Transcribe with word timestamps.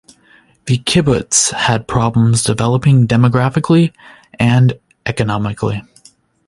The 0.65 0.79
kibbutz 0.79 1.51
had 1.53 1.87
problems 1.87 2.41
developing 2.43 3.07
demographically 3.07 3.93
and 4.39 4.79
economically. 5.05 5.83